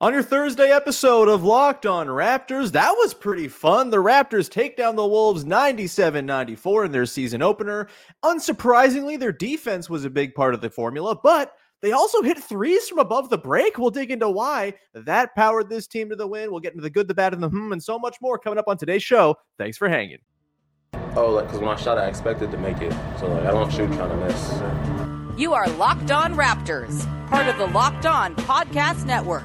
[0.00, 3.90] On your Thursday episode of Locked On Raptors, that was pretty fun.
[3.90, 7.86] The Raptors take down the Wolves 97 94 in their season opener.
[8.24, 12.88] Unsurprisingly, their defense was a big part of the formula, but they also hit threes
[12.88, 13.78] from above the break.
[13.78, 16.50] We'll dig into why that powered this team to the win.
[16.50, 18.58] We'll get into the good, the bad, and the hmm, and so much more coming
[18.58, 19.36] up on today's show.
[19.58, 20.18] Thanks for hanging.
[21.14, 22.92] Oh, like, because when I shot, I expected to make it.
[23.20, 25.38] So, like, I don't shoot trying to miss.
[25.38, 29.44] You are Locked On Raptors, part of the Locked On Podcast Network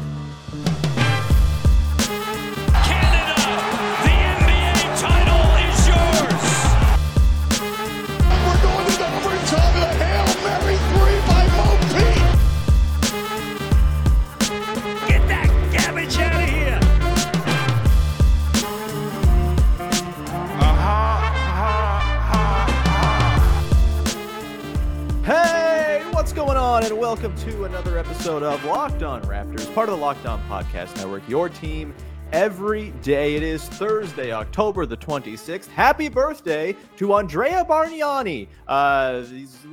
[26.71, 26.85] On?
[26.85, 30.95] And welcome to another episode of Locked On Raptors, part of the Locked On Podcast
[30.95, 31.93] Network, your team
[32.31, 33.35] every day.
[33.35, 35.67] It is Thursday, October the 26th.
[35.67, 38.47] Happy birthday to Andrea Bargnani.
[38.69, 39.25] Uh,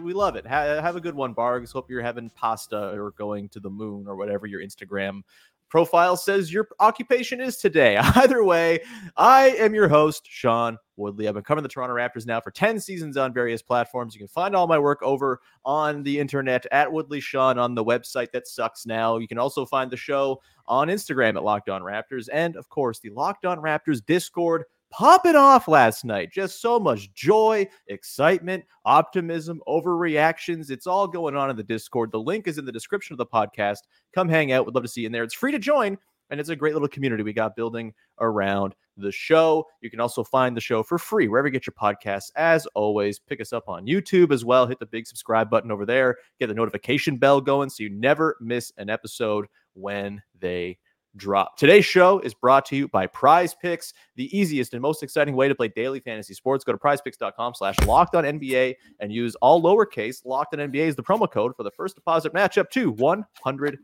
[0.03, 0.45] we love it.
[0.45, 1.73] Ha- have a good one, Bargs.
[1.73, 5.23] Hope you're having pasta or going to the moon or whatever your Instagram
[5.69, 7.97] profile says your occupation is today.
[8.17, 8.81] Either way,
[9.17, 11.29] I am your host, Sean Woodley.
[11.29, 14.15] I've been covering the Toronto Raptors now for 10 seasons on various platforms.
[14.15, 17.85] You can find all my work over on the internet at Woodley Sean on the
[17.85, 19.19] website that sucks now.
[19.19, 22.99] You can also find the show on Instagram at Locked On Raptors and, of course,
[23.01, 26.33] the Locked On Raptors Discord popping off last night.
[26.33, 30.71] Just so much joy, excitement, optimism, overreactions.
[30.71, 32.13] It's all going on in the Discord.
[32.13, 33.81] The link is in the description of the podcast.
[34.15, 34.67] Come hang out.
[34.67, 35.25] We'd love to see you in there.
[35.25, 35.99] It's free to join,
[36.31, 39.67] and it's a great little community we got building around the show.
[39.81, 42.33] You can also find the show for free wherever you get your podcasts.
[42.37, 44.67] As always, pick us up on YouTube as well.
[44.67, 46.17] Hit the big subscribe button over there.
[46.41, 50.79] Get the notification bell going so you never miss an episode when they
[51.19, 51.57] drop.
[51.57, 55.49] Today's show is brought to you by Prize Picks, the easiest and most exciting way
[55.49, 56.65] to play daily fantasy sports.
[56.65, 61.03] Go to prizepicks.com slash locked on NBA and use all lowercase locked on NBA the
[61.03, 63.77] promo code for the first deposit match up to $100.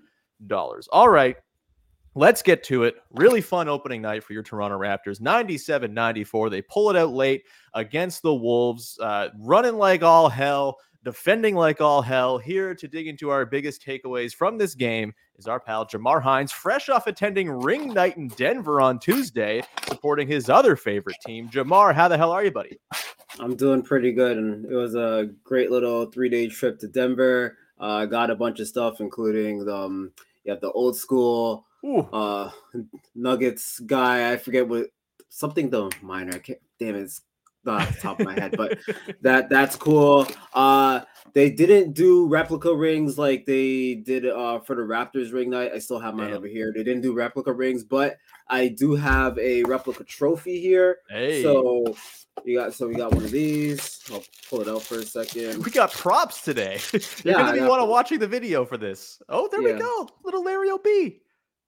[0.92, 1.36] All right.
[2.16, 2.94] Let's get to it.
[3.10, 5.20] Really fun opening night for your Toronto Raptors.
[5.20, 6.48] 97 94.
[6.48, 7.42] They pull it out late
[7.74, 12.38] against the Wolves, uh, running like all hell, defending like all hell.
[12.38, 16.50] Here to dig into our biggest takeaways from this game is our pal Jamar Hinds,
[16.50, 21.48] fresh off attending ring night in Denver on Tuesday, supporting his other favorite team.
[21.48, 22.78] Jamar, how the hell are you, buddy?
[23.38, 27.58] I'm doing pretty good, and it was a great little three day trip to Denver.
[27.80, 30.12] Uh, I got a bunch of stuff, including the, um,
[30.44, 31.66] you have the old school
[32.12, 32.50] uh,
[33.14, 34.32] Nuggets guy.
[34.32, 34.86] I forget what
[35.28, 36.34] something the minor.
[36.34, 37.22] I can't, damn it, it's
[37.68, 38.78] off the top of my head, but
[39.22, 40.26] that that's cool.
[40.52, 41.00] Uh,
[41.32, 45.72] they didn't do replica rings like they did uh, for the Raptors ring night.
[45.74, 46.36] I still have mine Damn.
[46.36, 46.72] over here.
[46.74, 50.98] They didn't do replica rings, but I do have a replica trophy here.
[51.08, 51.42] hey.
[51.42, 51.94] So
[52.44, 54.00] you got so we got one of these.
[54.12, 55.64] I'll pull it out for a second.
[55.64, 56.78] we got props today.
[56.92, 59.20] You're Yeah, going to be one of watching the video for this.
[59.28, 60.08] Oh, there we go.
[60.24, 61.20] Little Larry O.B.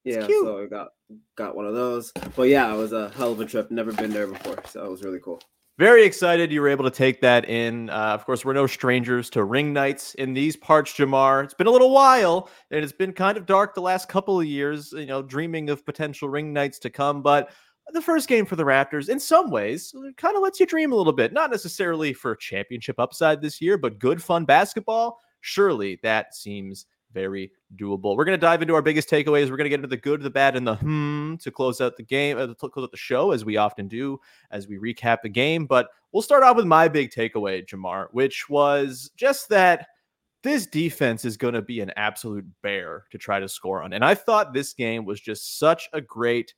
[0.05, 0.45] It's Yeah, cute.
[0.45, 0.89] so I got
[1.35, 2.13] got one of those.
[2.37, 3.71] But yeah, it was a hell of a trip.
[3.71, 5.41] Never been there before, so it was really cool.
[5.79, 7.91] Very excited you were able to take that in.
[7.91, 11.45] Uh, of course, we're no strangers to ring nights in these parts, Jamar.
[11.45, 14.47] It's been a little while, and it's been kind of dark the last couple of
[14.47, 17.21] years, you know, dreaming of potential ring nights to come.
[17.21, 17.51] But
[17.93, 20.97] the first game for the Raptors, in some ways, kind of lets you dream a
[20.97, 21.35] little bit.
[21.35, 25.21] Not necessarily for championship upside this year, but good, fun basketball.
[25.43, 28.17] Surely that seems very doable.
[28.17, 29.51] We're going to dive into our biggest takeaways.
[29.51, 31.97] We're going to get into the good, the bad, and the hmm to close out
[31.97, 34.19] the game, uh, to close out the show, as we often do
[34.51, 35.67] as we recap the game.
[35.67, 39.89] But we'll start off with my big takeaway, Jamar, which was just that
[40.43, 43.93] this defense is going to be an absolute bear to try to score on.
[43.93, 46.55] And I thought this game was just such a great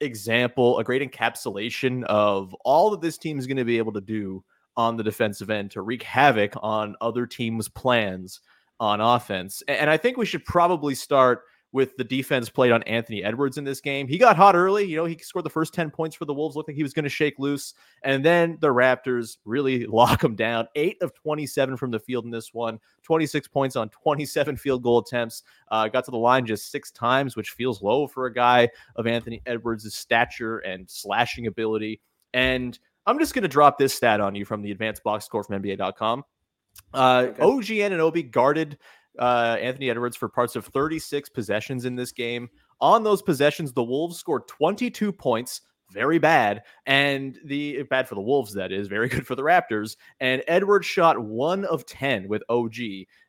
[0.00, 4.00] example, a great encapsulation of all that this team is going to be able to
[4.00, 4.44] do
[4.76, 8.40] on the defensive end to wreak havoc on other teams' plans
[8.80, 9.62] on offense.
[9.68, 11.42] And I think we should probably start
[11.74, 14.06] with the defense played on Anthony Edwards in this game.
[14.06, 14.84] He got hot early.
[14.84, 16.92] You know, he scored the first 10 points for the Wolves, looked like he was
[16.94, 17.74] going to shake loose.
[18.04, 20.68] And then the Raptors really lock him down.
[20.76, 24.98] Eight of 27 from the field in this one, 26 points on 27 field goal
[24.98, 25.42] attempts.
[25.68, 29.08] Uh, got to the line just six times, which feels low for a guy of
[29.08, 32.00] Anthony Edwards' stature and slashing ability.
[32.34, 35.42] And I'm just going to drop this stat on you from the advanced box score
[35.42, 36.22] from NBA.com.
[36.92, 37.42] Uh, Okay.
[37.42, 38.78] OG Anunoby guarded
[39.18, 42.48] uh, Anthony Edwards for parts of 36 possessions in this game.
[42.80, 45.60] On those possessions, the Wolves scored 22 points.
[45.92, 46.62] Very bad.
[46.86, 49.96] And the bad for the Wolves, that is, very good for the Raptors.
[50.20, 52.74] And Edwards shot one of 10 with OG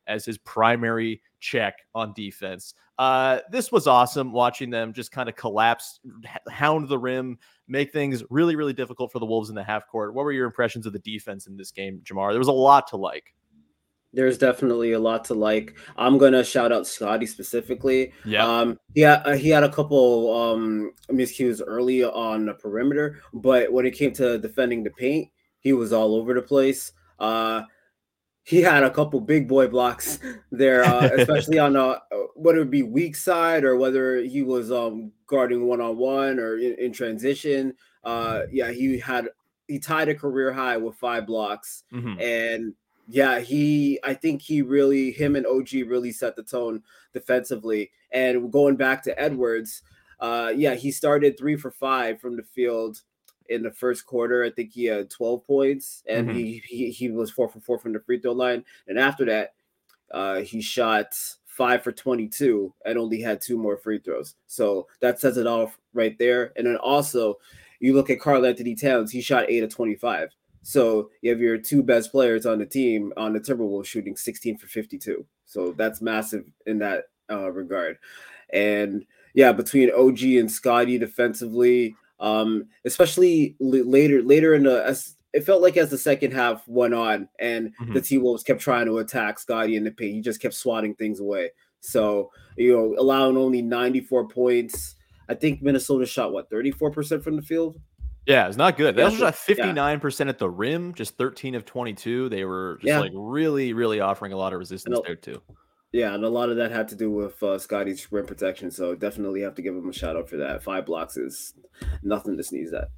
[0.08, 2.74] as his primary check on defense.
[2.98, 6.00] Uh, this was awesome watching them just kind of collapse,
[6.48, 7.38] hound the rim,
[7.68, 10.14] make things really, really difficult for the Wolves in the half court.
[10.14, 12.32] What were your impressions of the defense in this game, Jamar?
[12.32, 13.34] There was a lot to like.
[14.12, 15.76] There's definitely a lot to like.
[15.96, 18.12] I'm gonna shout out Scotty specifically.
[18.24, 18.46] Yeah.
[18.46, 18.78] Um.
[18.94, 19.22] Yeah.
[19.26, 24.12] Uh, he had a couple um miscues early on the perimeter, but when it came
[24.14, 25.28] to defending the paint,
[25.60, 26.92] he was all over the place.
[27.18, 27.62] Uh,
[28.46, 30.20] he had a couple big boy blocks
[30.52, 31.98] there, uh, especially on uh,
[32.36, 36.56] whether it be weak side or whether he was um guarding one on one or
[36.58, 37.74] in, in transition.
[38.04, 39.30] Uh, yeah, he had
[39.66, 42.20] he tied a career high with five blocks, Mhm.
[42.22, 42.74] and
[43.08, 46.82] yeah, he I think he really him and OG really set the tone
[47.12, 47.90] defensively.
[48.12, 49.82] And going back to Edwards,
[50.20, 53.02] uh, yeah, he started three for five from the field
[53.48, 54.44] in the first quarter.
[54.44, 56.34] I think he had 12 points, and Mhm.
[56.34, 58.64] he, he he was four for four from the free throw line.
[58.88, 59.54] And after that,
[60.10, 61.14] uh, he shot
[61.46, 64.34] five for 22 and only had two more free throws.
[64.46, 66.52] So that says it all right there.
[66.56, 67.38] And then also,
[67.80, 70.30] you look at Karl-Anthony Towns, he shot eight of 25.
[70.62, 74.58] So you have your two best players on the team on the Timberwolves shooting 16
[74.58, 75.24] for 52.
[75.46, 77.98] So that's massive in that uh, regard.
[78.50, 85.14] And yeah, between OG and Scotty defensively, um, especially l- later later in the as
[85.32, 88.86] it felt like as the second half went on and the T Wolves kept trying
[88.86, 91.50] to attack Scotty in the paint, he just kept swatting things away.
[91.80, 94.94] So you know, allowing only 94 points.
[95.28, 97.78] I think Minnesota shot what 34% from the field.
[98.26, 98.96] Yeah, it's not good.
[98.96, 102.28] They Yeah, also shot 59% at the rim, just 13 of 22.
[102.28, 102.98] They were just Yeah.
[103.00, 105.40] like really, really offering a lot of resistance there too.
[105.96, 108.70] Yeah, and a lot of that had to do with uh, Scotty's rim protection.
[108.70, 110.62] So definitely have to give him a shout out for that.
[110.62, 111.54] Five blocks is
[112.02, 112.88] nothing to sneeze at.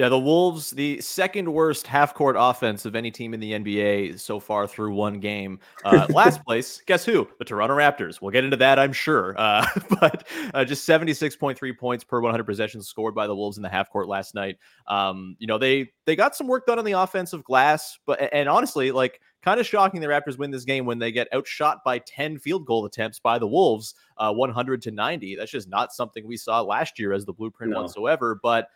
[0.00, 4.18] Yeah, the Wolves, the second worst half court offense of any team in the NBA
[4.18, 5.60] so far through one game.
[5.84, 7.28] Uh, last place, guess who?
[7.38, 8.18] The Toronto Raptors.
[8.18, 9.34] We'll get into that, I'm sure.
[9.36, 9.66] Uh,
[10.00, 13.90] but uh, just 76.3 points per 100 possessions scored by the Wolves in the half
[13.90, 14.56] court last night.
[14.86, 18.48] Um, you know, they they got some work done on the offensive glass, but and
[18.48, 21.98] honestly, like kind of shocking the Raptors win this game when they get outshot by
[21.98, 25.36] 10 field goal attempts by the Wolves, uh, 100 to 90.
[25.36, 27.82] That's just not something we saw last year as the blueprint No.
[27.82, 28.40] whatsoever.
[28.42, 28.68] But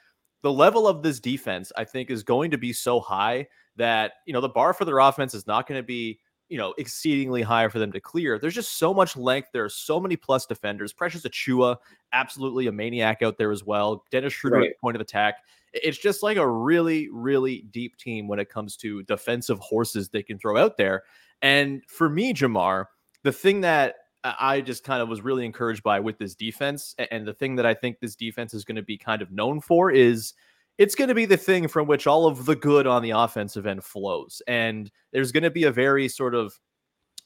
[0.45, 4.35] the level of this defense, I think, is going to be so high that you
[4.35, 6.21] know the bar for their offense is not going to be
[6.51, 8.39] you know exceedingly high for them to clear.
[8.39, 9.49] There's just so much length.
[9.55, 10.93] There are so many plus defenders.
[10.93, 11.79] Precious Achiuwa,
[12.13, 14.05] absolutely a maniac out there as well.
[14.11, 14.79] Dennis Schroeder Right.
[14.83, 15.37] point of attack.
[15.73, 20.23] It's just like a really, really deep team when it comes to defensive horses they
[20.23, 21.05] can throw out there.
[21.41, 22.85] And for me, Jamar,
[23.23, 23.95] the thing that
[24.25, 27.67] I just kind of was really encouraged by with this defense, and the thing that
[27.67, 30.33] I think this defense is going to be kind of known for is
[30.79, 33.67] it's going to be the thing from which all of the good on the offensive
[33.67, 34.43] end flows.
[34.49, 36.59] And there's going to be a very sort of,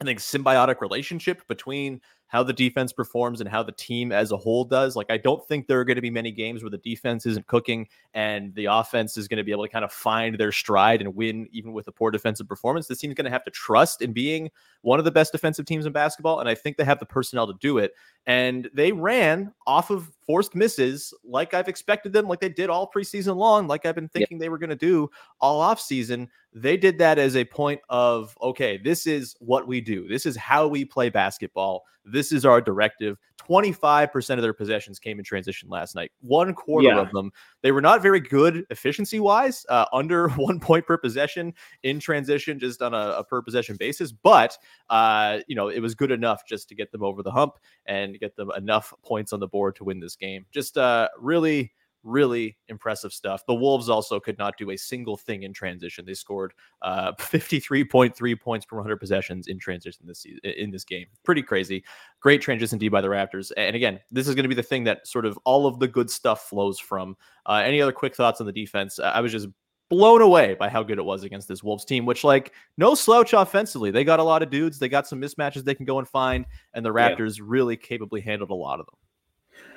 [0.00, 4.36] I think, symbiotic relationship between how the defense performs and how the team as a
[4.36, 4.94] whole does.
[4.94, 7.46] Like, I don't think there are going to be many games where the defense isn't
[7.46, 11.00] cooking and the offense is going to be able to kind of find their stride
[11.00, 12.86] and win, even with a poor defensive performance.
[12.86, 14.50] This team's going to have to trust in being
[14.82, 16.40] one of the best defensive teams in basketball.
[16.40, 17.94] And I think they have the personnel to do it.
[18.26, 22.90] And they ran off of forced misses like I've expected them, like they did all
[22.94, 25.10] preseason long, like I've been thinking they were going to do
[25.40, 26.28] all off season.
[26.52, 30.06] They did that as a point of, okay, this is what we do.
[30.06, 31.84] This is how we play basketball.
[32.04, 33.16] This is our directive.
[33.48, 36.10] 25% of their possessions came in transition last night.
[36.20, 37.00] One quarter Yeah.
[37.00, 37.30] of them.
[37.62, 42.58] They were not very good efficiency wise, uh, under one point per possession in transition,
[42.58, 44.12] just on a, a per possession basis.
[44.12, 44.58] But,
[44.90, 47.54] uh, you know, it was good enough just to get them over the hump
[47.86, 50.44] and get them enough points on the board to win this game.
[50.50, 53.44] Just uh, really, really impressive stuff.
[53.46, 56.04] The Wolves also could not do a single thing in transition.
[56.06, 56.52] They scored
[56.82, 61.06] uh, 53.3 points per 100 possessions in transition this season, in this game.
[61.24, 61.84] Pretty crazy.
[62.20, 63.52] Great transition D by the Raptors.
[63.56, 65.88] And again, this is going to be the thing that sort of all of the
[65.88, 67.16] good stuff flows from.
[67.46, 68.98] Uh, any other quick thoughts on the defense?
[68.98, 69.48] I was just
[69.90, 73.32] blown away by how good it was against this Wolves team, which like no slouch
[73.32, 73.90] offensively.
[73.90, 74.78] They got a lot of dudes.
[74.78, 77.10] They got some mismatches they can go and find, and the Yeah.
[77.14, 78.94] Raptors really capably handled a lot of them.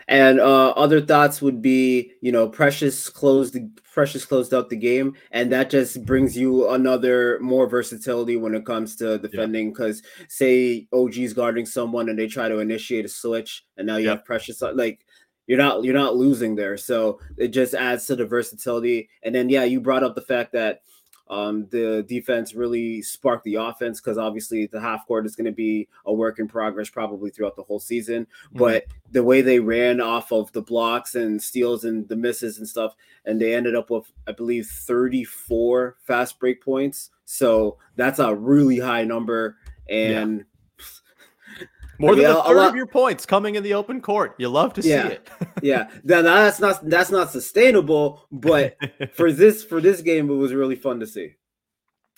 [0.08, 3.58] And uh, other thoughts would be, you know, Precious closed
[3.94, 8.66] Precious closed out the game, and that just brings you another more versatility when it
[8.66, 9.72] comes to defending.
[9.72, 14.06] Because say OG's guarding someone and they try to initiate a switch, and now you
[14.06, 14.18] Yep.
[14.20, 15.06] have Precious uh, like
[15.48, 16.78] you're not you're not losing there.
[16.78, 19.10] So it just adds to the versatility.
[19.24, 20.82] And then yeah, you brought up the fact that
[21.32, 25.52] um, the defense really sparked the offense because obviously the half court is going to
[25.54, 28.28] be a work in progress probably throughout the whole season.
[28.52, 32.68] But the way they ran off of the blocks and steals and the misses and
[32.68, 32.96] stuff,
[33.26, 37.12] and they ended up with, I believe, 34 fast break points.
[37.24, 39.56] So that's a really high number.
[39.90, 40.44] And
[42.02, 44.36] More I mean, than a- third lot- of your points coming in the open court.
[44.38, 45.08] You love to Yeah.
[45.08, 45.30] see it.
[45.62, 48.26] yeah, that, that's not that's not sustainable.
[48.32, 48.76] But
[49.14, 51.36] for this for this game, it was really fun to see.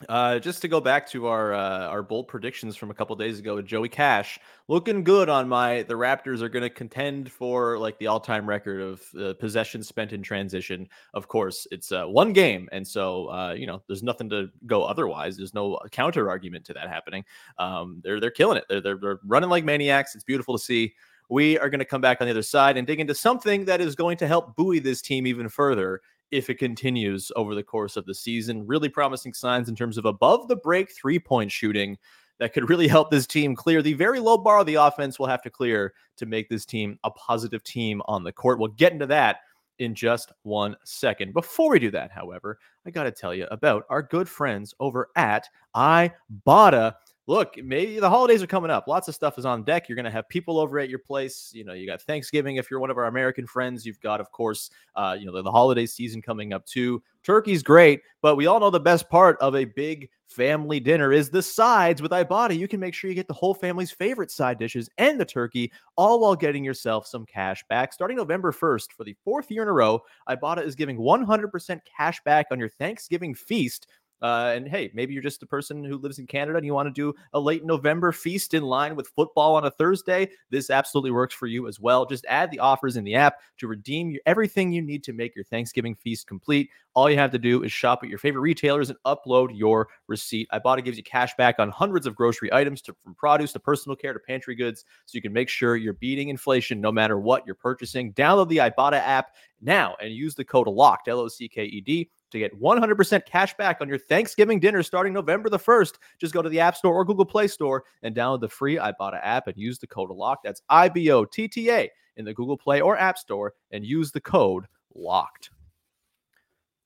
[0.09, 3.37] Uh, just to go back to our uh, our bold predictions from a couple days
[3.37, 5.83] ago with Joey Cash, looking good on my.
[5.83, 9.87] The Raptors are going to contend for like the all time record of uh, possessions
[9.87, 10.89] spent in transition.
[11.13, 14.83] Of course, it's uh, one game, and so uh, you know there's nothing to go
[14.83, 15.37] otherwise.
[15.37, 17.23] There's no counter argument to that happening.
[17.59, 18.65] Um, they're they're killing it.
[18.67, 20.15] They're, they're they're running like maniacs.
[20.15, 20.95] It's beautiful to see.
[21.29, 23.79] We are going to come back on the other side and dig into something that
[23.79, 26.01] is going to help buoy this team even further
[26.33, 28.65] if it continues over the course of the season.
[28.65, 31.97] Really promising signs in terms of above the break three point shooting
[32.39, 35.43] that could really help this team clear the very low bar the offense will have
[35.43, 38.59] to clear to make this team a positive team on the court.
[38.59, 39.37] We'll get into that
[39.79, 41.33] in just one second.
[41.33, 45.09] Before we do that, however, I got to tell you about our good friends over
[45.15, 46.95] at Ibotta.
[47.25, 48.85] Look, maybe the holidays are coming up.
[48.85, 49.87] Lots of stuff is on deck.
[49.87, 51.51] You're going to have people over at your place.
[51.53, 53.85] You know, you got Thanksgiving if you're one of our American friends.
[53.85, 57.01] You've got, of course, uh, you know, the, the holiday season coming up too.
[57.23, 61.29] Turkey's great, but we all know the best part of a big family dinner is
[61.29, 62.57] the sides with Ibotta.
[62.57, 65.71] You can make sure you get the whole family's favorite side dishes and the turkey,
[65.95, 67.93] all while getting yourself some cash back.
[67.93, 72.21] Starting November 1st, for the fourth year in a row, Ibotta is giving 100% cash
[72.25, 73.87] back on your Thanksgiving feast.
[74.23, 76.87] Uh, and hey, maybe you're just a person who lives in Canada and you want
[76.87, 80.29] to do a late November feast in line with football on a Thursday.
[80.49, 82.05] This absolutely works for you as well.
[82.05, 85.35] Just add the offers in the app to redeem your, everything you need to make
[85.35, 86.69] your Thanksgiving feast complete.
[86.95, 90.47] All you have to do is shop at your favorite retailers and upload your receipt.
[90.53, 93.95] Ibotta gives you cash back on hundreds of grocery items, to, from produce to personal
[93.95, 97.45] care to pantry goods, so you can make sure you're beating inflation no matter what
[97.45, 98.13] you're purchasing.
[98.13, 101.81] Download the Ibotta app now and use the code LOCKED, L O C K E
[101.81, 105.93] D, to get 100% cash back on your Thanksgiving dinner starting November the 1st.
[106.19, 109.19] Just go to the App Store or Google Play Store and download the free Ibotta
[109.23, 110.41] app and use the code LOCKED.
[110.43, 113.85] That's I B O T T A in the Google Play or App Store and
[113.85, 115.49] use the code LOCKED.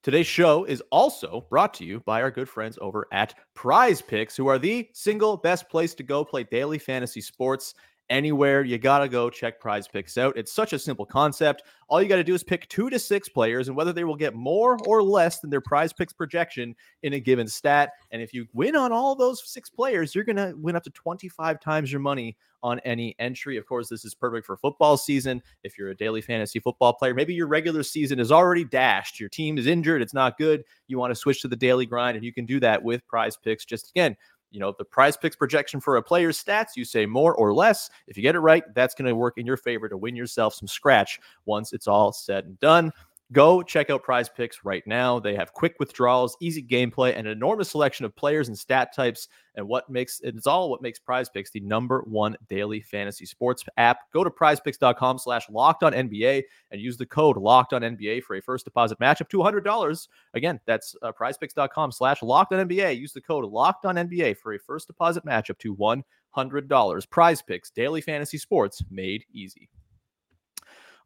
[0.04, 4.38] Today's show is also brought to you by our good friends over at Prize Picks,
[4.38, 7.74] who are the single best place to go play daily fantasy sports
[8.10, 8.64] anywhere.
[8.64, 10.38] You got to go check Prize Picks out.
[10.38, 11.64] It's such a simple concept.
[11.90, 14.16] All you got to do is pick two to six players and whether they will
[14.16, 17.92] get more or less than their Prize Picks projection in a given stat.
[18.12, 20.90] And if you win on all those six players, you're going to win up to
[20.90, 23.58] 25 times your money on any entry.
[23.58, 25.42] Of course, this is perfect for football season.
[25.64, 29.30] If you're a daily fantasy football player, maybe your regular season is already dashed, your
[29.30, 30.64] team is injured, it's not good.
[30.88, 33.38] You want to switch to the daily grind, and you can do that with Prize
[33.38, 33.66] Picks.
[33.66, 34.18] Just again,
[34.52, 37.90] you know, the prize picks projection for a player's stats, you say more or less.
[38.08, 40.54] If you get it right, that's going to work in your favor to win yourself
[40.54, 42.92] some scratch once it's all said and done.
[43.34, 45.20] Go check out Prize Picks right now.
[45.20, 49.28] They have quick withdrawals, easy gameplay, and an enormous selection of players and stat types.
[49.56, 53.66] And what makes it's all what makes Prize Picks the number one daily fantasy sports
[53.76, 53.98] app.
[54.14, 58.38] Go to prizepicks.com slash locked on NBA and use the code locked on NBA for
[58.38, 60.08] a first deposit match to $100.
[60.34, 62.98] Again, that's uh, prizepicks.com slash locked on NBA.
[62.98, 67.10] Use the code locked on NBA for a first deposit match up to $100.
[67.10, 69.68] Prize Picks, daily fantasy sports made easy.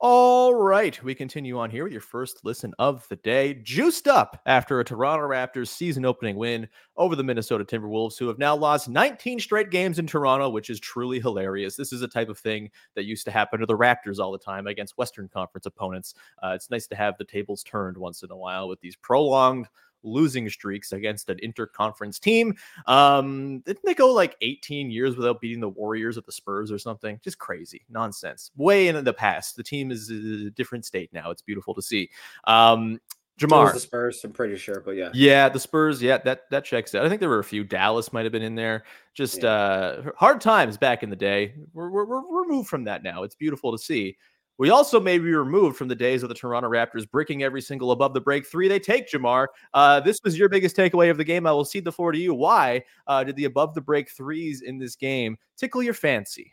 [0.03, 3.53] All right, we continue on here with your first listen of the day.
[3.53, 6.67] Juiced up after a Toronto Raptors season opening win
[6.97, 10.79] over the Minnesota Timberwolves, who have now lost 19 straight games in Toronto, which is
[10.79, 11.75] truly hilarious.
[11.75, 14.39] This is a type of thing that used to happen to the Raptors all the
[14.39, 16.15] time against Western Conference opponents.
[16.41, 19.67] Uh, it's nice to have the tables turned once in a while with these prolonged
[20.03, 22.55] losing streaks against an interconference team.
[22.87, 26.77] Um, didn't they go like 18 years without beating the Warriors at the Spurs or
[26.77, 27.19] something?
[27.23, 28.51] Just crazy nonsense.
[28.55, 29.55] Way in the past.
[29.55, 31.31] The team is a different state now.
[31.31, 32.09] It's beautiful to see.
[32.45, 32.99] Um,
[33.39, 33.73] Jamar.
[33.73, 35.09] the Spurs, I'm pretty sure, but yeah.
[35.15, 35.99] Yeah, the Spurs.
[36.01, 37.03] Yeah, that that checks out.
[37.05, 37.63] I think there were a few.
[37.63, 38.83] Dallas might have been in there.
[39.15, 39.49] Just Yeah.
[39.49, 41.55] uh, hard times back in the day.
[41.73, 43.23] We're, we're we're removed from that now.
[43.23, 44.15] It's beautiful to see.
[44.57, 47.91] We also may be removed from the days of the Toronto Raptors bricking every single
[47.91, 49.09] above the break three they take.
[49.09, 51.47] Jamar, uh, this was your biggest takeaway of the game.
[51.47, 52.33] I will cede the floor to you.
[52.33, 56.51] Why uh, did the above the break threes in this game tickle your fancy?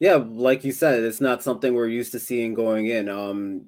[0.00, 3.08] Yeah, like you said, it's not something we're used to seeing going in.
[3.08, 3.66] Um,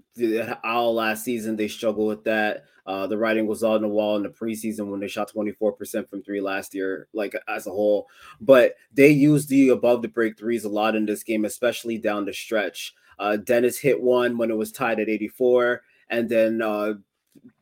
[0.64, 2.64] all last season they struggled with that.
[2.86, 6.22] Uh, the writing was on the wall in the preseason when they shot 24% from
[6.24, 8.08] three last year, like as a whole.
[8.40, 12.24] But they used the above the break threes a lot in this game, especially down
[12.24, 12.94] the stretch.
[13.18, 16.94] Uh, Dennis hit one when it was tied at 84, and then uh,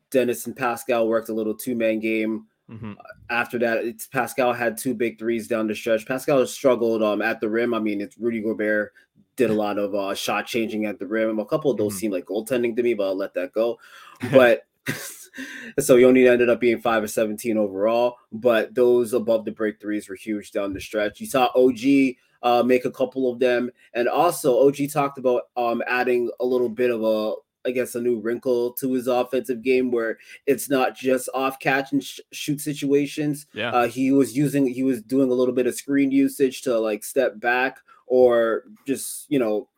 [0.09, 2.95] Dennis and Pascal worked a little two man game Mhm.
[3.29, 6.05] after that, it's Pascal had two big threes down the stretch.
[6.05, 7.73] Pascal struggled um at the rim.
[7.73, 8.93] I mean, it's Rudy Gobert
[9.35, 11.39] did a lot of uh shot changing at the rim.
[11.39, 11.99] A couple of those Mhm.
[11.99, 13.79] seem like goaltending to me, but I'll let that go.
[14.31, 14.65] But
[15.79, 18.15] so he only ended up being five or 17 overall.
[18.31, 21.19] But those above the break threes were huge down the stretch.
[21.19, 23.71] You saw OG uh, make a couple of them.
[23.93, 27.33] And also, OG talked about um, adding a little bit of a,
[27.67, 31.93] I guess, a new wrinkle to his offensive game where it's not just off catch
[31.93, 33.47] and sh- shoot situations.
[33.53, 33.71] Yeah.
[33.71, 37.03] Uh, he was using, he was doing a little bit of screen usage to like
[37.03, 39.69] step back or just, you know,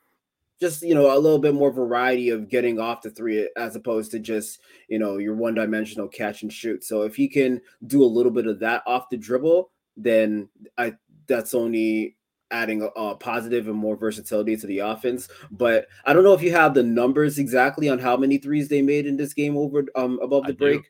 [0.59, 4.09] just you know a little bit more variety of getting off the three as opposed
[4.09, 8.01] to just you know your one dimensional catch and shoot so if he can do
[8.01, 10.93] a little bit of that off the dribble then i
[11.27, 12.14] that's only
[12.51, 16.41] adding a, a positive and more versatility to the offense but i don't know if
[16.41, 19.85] you have the numbers exactly on how many threes they made in this game over
[19.95, 20.57] um above I the do.
[20.59, 20.81] break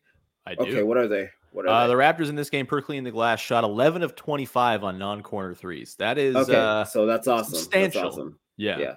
[0.45, 0.61] I do.
[0.63, 1.93] okay what are they what are Uh, they?
[1.93, 5.53] the Raptors in this game per clean the glass shot 11 of 25 on non-corner
[5.55, 5.95] threes.
[5.95, 8.01] That is okay uh so that's awesome substantial.
[8.01, 8.77] that's awesome yeah.
[8.77, 8.95] yeah.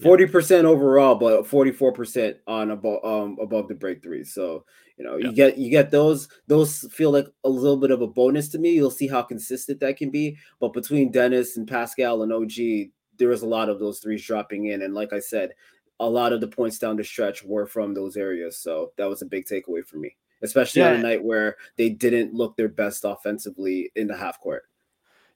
[0.00, 4.32] Forty percent overall, but forty-four percent on above um above the break threes.
[4.32, 4.64] So
[4.96, 5.28] you know Yeah.
[5.30, 6.28] you get you get those.
[6.46, 8.70] Those feel like a little bit of a bonus to me.
[8.70, 10.36] You'll see how consistent that can be.
[10.60, 14.66] But between Dennis and Pascal and OG, there was a lot of those threes dropping
[14.66, 15.50] in, and like I said,
[15.98, 18.56] a lot of the points down the stretch were from those areas.
[18.56, 22.34] So that was a big takeaway for me, especially on a night where they didn't
[22.34, 24.62] look their best offensively in the half court.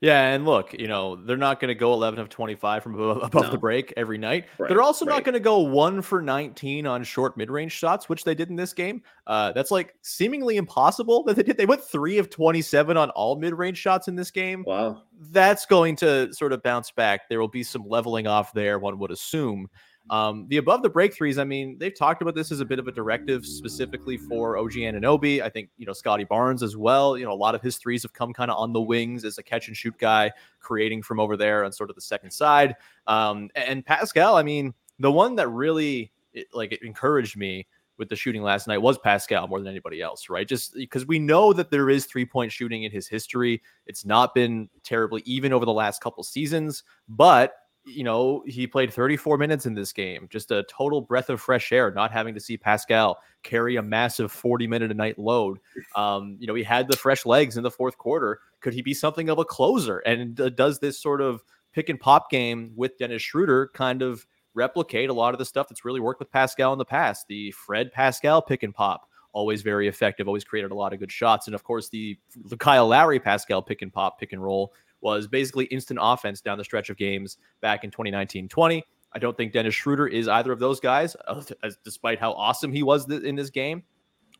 [0.02, 3.22] Yeah, and look, you know, they're not going to go 11 of 25 from above,
[3.22, 4.46] above the break every night.
[4.58, 8.24] Right, they're also not going to go 1 for 19 on short mid-range shots, which
[8.24, 9.02] they did in this game.
[9.28, 11.56] Uh, that's like seemingly impossible that they did.
[11.56, 14.64] They went 3 of 27 on all mid-range shots in this game.
[14.66, 15.02] Wow.
[15.30, 17.28] That's going to sort of bounce back.
[17.28, 19.68] There will be some leveling off there, one would assume.
[20.10, 22.78] Um, the above the break threes, I mean, they've talked about this as a bit
[22.78, 25.40] of a directive specifically for OG Anunoby.
[25.40, 27.16] I think, you know, Scotty Barnes as well.
[27.16, 29.38] You know, a lot of his threes have come kind of on the wings as
[29.38, 32.76] a catch and shoot guy, creating from over there on sort of the second side.
[33.06, 36.12] Um, and Pascal, I mean, the one that really
[36.52, 37.66] like it encouraged me
[37.98, 40.48] with the shooting last night was Pascal more than anybody else, right?
[40.48, 43.62] Just because we know that there is three point shooting in his history.
[43.86, 48.92] It's not been terribly even over the last couple seasons, but you know, he played
[48.92, 50.28] 34 minutes in this game.
[50.30, 54.30] Just a total breath of fresh air, not having to see Pascal carry a massive
[54.30, 55.58] 40 minute a night load.
[55.96, 58.40] Um, you know, he had the fresh legs in the fourth quarter.
[58.60, 59.98] Could he be something of a closer?
[60.00, 61.42] And uh, does this sort of
[61.72, 65.68] pick and pop game with Dennis Schroeder kind of replicate a lot of the stuff
[65.68, 67.26] that's really worked with Pascal in the past?
[67.28, 69.08] The Fred Pascal pick and pop.
[69.32, 71.46] Always very effective, always created a lot of good shots.
[71.46, 75.26] And of course, the, the Kyle Lowry Pascal pick and pop, pick and roll was
[75.26, 78.82] basically instant offense down the stretch of games back in 2019 20.
[79.14, 81.14] I don't think Dennis Schroeder is either of those guys,
[81.84, 83.82] despite how awesome he was th- in this game.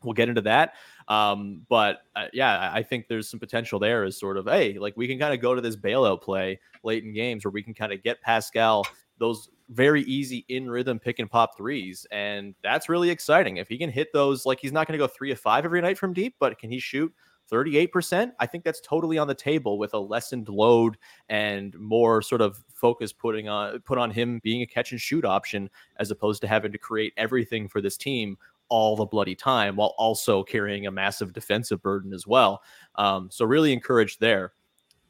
[0.03, 0.73] We'll get into that.
[1.07, 4.77] Um, but uh, yeah, I- I think there's some potential there as sort of, hey,
[4.79, 7.61] like we can kind of go to this bailout play late in games where we
[7.63, 8.85] can kind of get Pascal
[9.19, 12.05] those very easy in rhythm pick and pop threes.
[12.11, 13.57] And that's really exciting.
[13.57, 15.81] If he can hit those, like he's not going to go three of five every
[15.81, 17.13] night from deep, but can he shoot
[17.51, 18.31] 38%?
[18.39, 20.97] I think that's totally on the table with a lessened load
[21.29, 25.25] and more sort of focus putting on put on him being a catch and shoot
[25.25, 28.37] option as opposed to having to create everything for this team
[28.69, 32.61] all the bloody time while also carrying a massive defensive burden as well.
[32.95, 34.53] Um, so really encouraged there.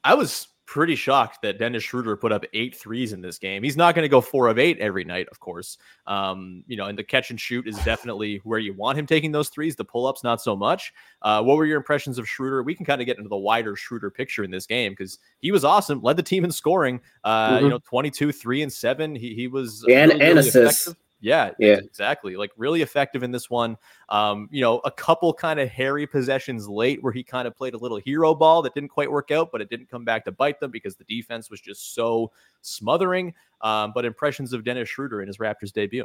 [0.02, 3.62] I was pretty shocked that Dennis Schroeder put up eight threes in this game.
[3.62, 5.76] He's not going to go four of eight every night, of course.
[6.06, 9.30] Um, you know, and the catch and shoot is definitely where you want him taking
[9.30, 9.76] those threes.
[9.76, 10.92] The pull ups, not so much.
[11.22, 12.62] Uh, what were your impressions of Schroeder?
[12.62, 15.52] We can kind of get into the wider Schroeder picture in this game because he
[15.52, 17.00] was awesome, led the team in scoring.
[17.24, 17.70] Uh, You Mhm.
[17.70, 19.14] know, 22, three and seven.
[19.14, 20.86] He, he was And- really, and really assists.
[20.86, 21.03] effective.
[21.24, 21.76] Yeah, Yeah.
[21.76, 22.36] exactly.
[22.36, 23.78] Like really effective in this one.
[24.10, 27.72] Um, you know, a couple kind of hairy possessions late where he kind of played
[27.72, 30.32] a little hero ball that didn't quite work out, but it didn't come back to
[30.32, 33.32] bite them because the defense was just so smothering.
[33.62, 36.04] Um, but impressions of Dennis Schroeder in his Raptors debut.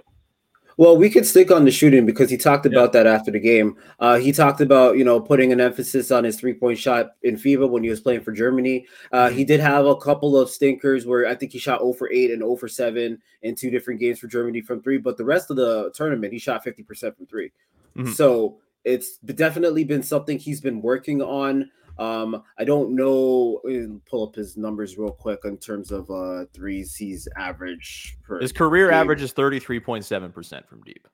[0.80, 2.72] Well, we could stick on the shooting because he talked Yeah.
[2.72, 3.76] about that after the game.
[4.00, 7.36] Uh, he talked about you know putting an emphasis on his three point shot in
[7.36, 8.86] FIBA when he was playing for Germany.
[9.12, 9.38] Uh, Mm-hmm.
[9.38, 12.32] He did have a couple of stinkers where I think he shot 0 for 8
[12.32, 15.50] and 0 for 7 in two different games for Germany from three, but the rest
[15.50, 17.52] of the tournament he shot 50% from 3
[17.98, 18.14] Mhm.
[18.14, 21.70] So it's definitely been something he's been working on.
[22.00, 23.62] Um, I don't know.
[24.10, 28.40] Pull up his numbers real quick in terms of uh threes he's average per.
[28.40, 28.96] His career game.
[28.96, 31.08] average is 33.7% from deep.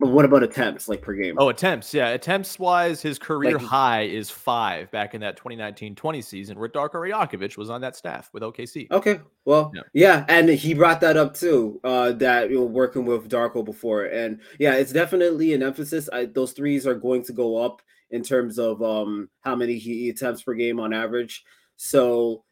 [0.00, 1.34] But what about attempts like per game?
[1.38, 1.92] Oh, attempts.
[1.92, 2.10] Yeah.
[2.10, 6.68] Attempts wise, his career Like- high is five back in that 2019 20 season where
[6.68, 8.86] Darko Rajakovic was on that staff with OKC.
[8.92, 9.82] Okay, well, Yeah.
[9.94, 10.24] yeah.
[10.28, 11.80] and he brought that up too.
[11.82, 16.08] Uh, that you know, working with Darko before, and yeah, it's definitely an emphasis.
[16.12, 20.08] I, those threes are going to go up in terms of um how many he
[20.08, 21.44] attempts per game on average.
[21.76, 22.44] So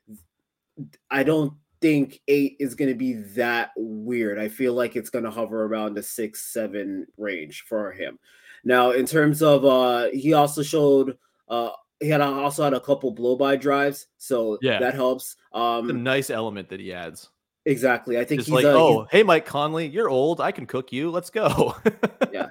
[1.10, 4.38] I don't think eight is going to be that weird.
[4.38, 8.18] I feel like it's going to hover around the six, seven range for him.
[8.64, 11.16] Now, in terms of uh, he also showed
[11.48, 14.78] uh he had also had a couple blow by drives, so Yeah.
[14.80, 15.36] that helps.
[15.54, 17.30] Um, nice element that he adds.
[17.64, 18.18] exactly.
[18.18, 20.40] I think It's he's like, a, he's- oh, hey, Mike Conley, you're old.
[20.42, 21.10] I can cook you.
[21.10, 21.74] Let's go.
[22.32, 22.48] Yeah.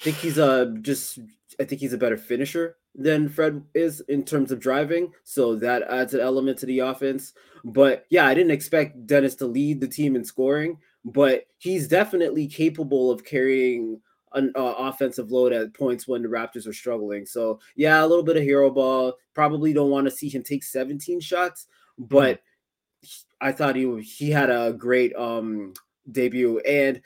[0.00, 1.18] I think he's a just.
[1.60, 5.82] I think he's a better finisher than Fred is in terms of driving, so that
[5.84, 7.32] adds an element to the offense.
[7.64, 12.46] But yeah, I didn't expect Dennis to lead the team in scoring, but he's definitely
[12.46, 14.00] capable of carrying
[14.34, 17.26] an uh, offensive load at points when the Raptors are struggling.
[17.26, 19.14] So yeah, a little bit of hero ball.
[19.34, 21.66] Probably don't want to see him take 17 shots,
[21.98, 22.40] but
[23.40, 25.72] I thought he he had a great um
[26.10, 27.00] debut, and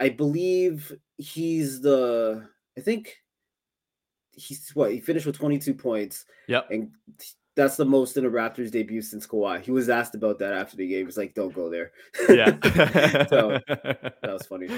[0.00, 3.18] I believe he's the I think
[4.36, 6.68] he's what he finished with 22 points, yep.
[6.70, 6.90] and
[7.56, 9.62] that's the most in a Raptors debut since Kawhi.
[9.62, 11.06] He was asked about that after the game.
[11.06, 11.92] He's like, "Don't go there."
[12.28, 12.56] Yeah.
[13.28, 14.68] so that was funny.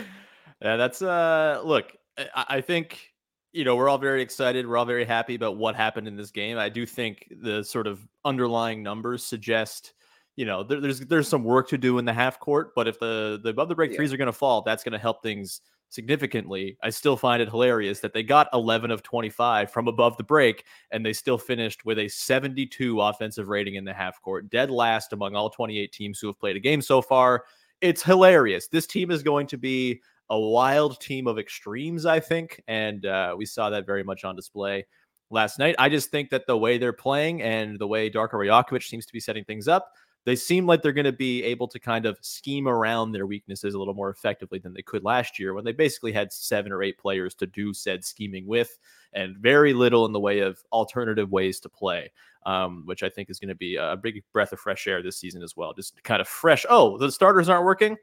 [0.62, 3.12] Yeah, that's uh look, I, I think
[3.52, 4.66] you know, we're all very excited.
[4.66, 6.58] We're all very happy about what happened in this game.
[6.58, 9.94] I do think the sort of underlying numbers suggest,
[10.36, 12.98] you know, there, there's there's some work to do in the half court, but if
[13.00, 13.96] the the above the break Yeah.
[13.96, 16.76] threes are going to fall, that's going to help things significantly.
[16.82, 20.64] I still find it hilarious that they got 11 of 25 from above the break
[20.90, 25.12] and they still finished with a 72 offensive rating in the half court, dead last
[25.12, 27.44] among all 28 teams who have played a game so far.
[27.80, 28.68] It's hilarious.
[28.68, 33.34] This team is going to be a wild team of extremes, I think, and uh,
[33.36, 34.86] we saw that very much on display
[35.30, 35.74] last night.
[35.78, 39.12] I just think that the way they're playing and the way Darko Rajakovic seems to
[39.12, 39.92] be setting things up,
[40.28, 43.74] they seem like they're going to be able to kind of scheme around their weaknesses
[43.74, 46.82] a little more effectively than they could last year when they basically had seven or
[46.82, 48.78] eight players to do said scheming with
[49.14, 52.10] and very little in the way of alternative ways to play.
[52.46, 55.18] Um, which I think is going to be a big breath of fresh air this
[55.18, 55.74] season as well.
[55.74, 56.64] Just kind of fresh.
[56.70, 57.98] Oh, the starters aren't working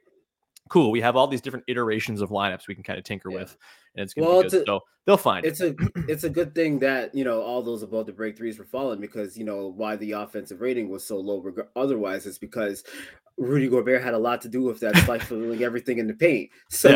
[0.69, 0.91] cool.
[0.91, 3.39] We have all these different iterations of lineups we can kind of tinker Yeah.
[3.39, 3.57] with,
[3.95, 4.61] and it's gonna Well, be good.
[4.61, 5.49] a- so they'll find it.
[5.49, 5.75] It's a
[6.07, 8.99] it's a good thing that you know all those above the break threes were falling
[8.99, 11.39] because you know why the offensive rating was so low.
[11.39, 12.83] reg- Otherwise, it's because
[13.37, 16.49] Rudy Gobert had a lot to do with that, stifling everything in the paint.
[16.69, 16.89] So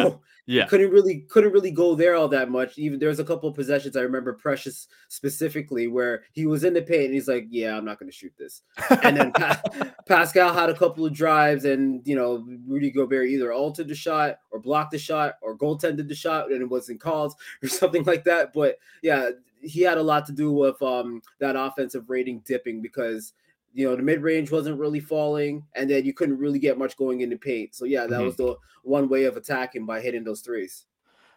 [0.46, 2.78] Yeah, couldn't really couldn't really go there all that much.
[2.80, 6.74] Even there was a couple of possessions I remember Precious specifically where he was in
[6.74, 8.64] the paint and he's like, "Yeah, I'm not going to shoot this."
[9.04, 9.62] And then pa-
[10.08, 14.40] Pascal had a couple of drives, and you know Rudy Gobert either altered the shot
[14.50, 18.24] or blocked the shot or goaltended the shot, and it wasn't called or something like
[18.24, 18.52] that.
[18.54, 19.30] But yeah,
[19.62, 23.34] he had a lot to do with um that offensive rating dipping because
[23.74, 26.98] you know the mid range wasn't really falling, and then you couldn't really get much
[26.98, 27.76] going in the paint.
[27.76, 28.26] So yeah, that Mhm.
[28.26, 30.86] was the one way of attacking by hitting those threes.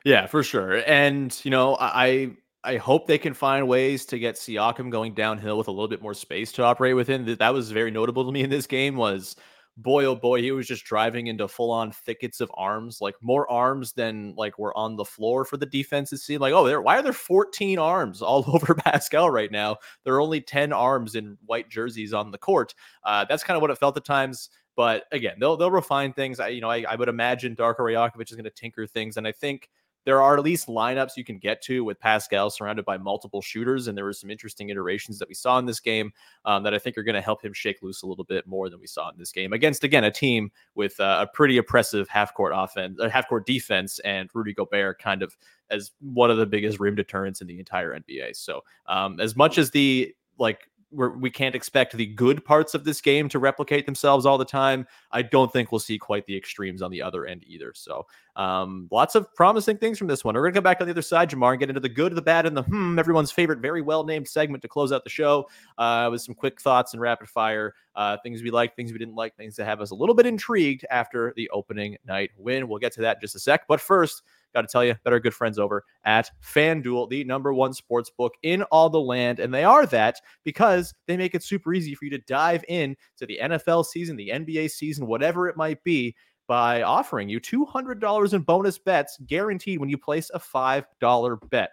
[0.04, 0.82] yeah, for sure.
[0.86, 5.58] And you know, I I hope they can find ways to get Siakam going downhill
[5.58, 7.24] with a little bit more space to operate within.
[7.26, 8.96] That that was very notable to me in this game.
[8.96, 9.36] Was
[9.76, 13.50] boy oh boy, he was just driving into full on thickets of arms, like more
[13.50, 16.12] arms than like were on the floor for the defense.
[16.12, 19.76] It seemed like oh, there why are there 14 arms all over Pascal right now?
[20.04, 22.74] There are only 10 arms in white jerseys on the court.
[23.04, 24.50] Uh, that's kind of what it felt at times.
[24.74, 26.40] But again, they'll they'll refine things.
[26.40, 29.26] I you know I, I would imagine Darko Rajakovic is going to tinker things, and
[29.26, 29.68] I think
[30.04, 33.86] there are at least lineups you can get to with Pascal surrounded by multiple shooters,
[33.86, 36.12] and there were some interesting iterations that we saw in this game
[36.44, 38.68] um, that I think are going to help him shake loose a little bit more
[38.68, 42.08] than we saw in this game against again a team with uh, a pretty oppressive
[42.08, 45.36] half court offense, uh, half court defense, and Rudy Gobert kind of
[45.70, 48.36] as one of the biggest rim deterrents in the entire NBA.
[48.36, 52.84] So um, as much as the like we're, we can't expect the good parts of
[52.84, 54.86] this game to replicate themselves all the time.
[55.10, 57.72] I don't think we'll see quite the extremes on the other end either.
[57.74, 60.34] So, um, lots of promising things from this one.
[60.34, 62.14] We're going to come back on the other side, Jamar, and get into the good,
[62.14, 65.10] the bad, and the hmm, everyone's favorite, very well named segment to close out the
[65.10, 68.98] show uh, with some quick thoughts and rapid fire uh, things we liked, things we
[68.98, 72.68] didn't like, things that have us a little bit intrigued after the opening night win.
[72.68, 73.66] We'll get to that in just a sec.
[73.68, 74.22] But first,
[74.54, 78.10] got to tell you that our good friends over at FanDuel, the number one sports
[78.10, 79.38] book in all the land.
[79.38, 82.96] And they are that because they make it super easy for you to dive in
[83.18, 86.14] to the NFL season, the NBA season, whatever it might be,
[86.48, 91.70] by offering you $200 in bonus bets guaranteed when you place a $5 bet.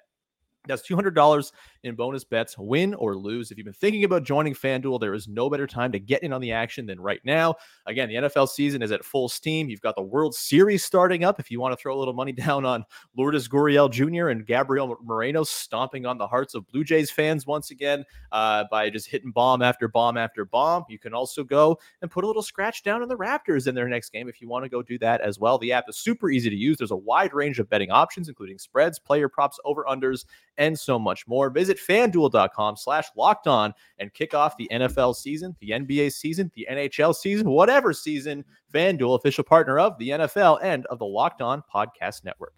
[0.70, 1.52] That's $200
[1.84, 3.52] in bonus bets, win or lose.
[3.52, 6.34] If you've been thinking about joining FanDuel, there is no better time to get in
[6.34, 7.56] on the action than right now.
[7.86, 9.70] Again, the NFL season is at full steam.
[9.70, 11.40] You've got the World Series starting up.
[11.40, 12.86] If you want to throw a little money down on
[13.18, 14.30] Lourdes Gurriel Jr.
[14.30, 18.90] and Gabriel Moreno stomping on the hearts of Blue Jays fans once again uh, by
[18.90, 22.42] just hitting bomb after bomb after bomb, you can also go and put a little
[22.42, 24.98] scratch down on the Raptors in their next game if you want to go do
[25.00, 25.58] that as well.
[25.58, 26.78] The app is super easy to use.
[26.78, 30.26] There's a wide range of betting options, including spreads, player props, over unders,
[30.60, 31.50] and so much more.
[31.50, 36.68] Visit fanduel.com slash locked on and kick off the NFL season, the NBA season, the
[36.70, 38.46] NHL season, whatever season.
[38.72, 42.54] FanDuel, official partner of the NFL and of the Locked On Podcast Network.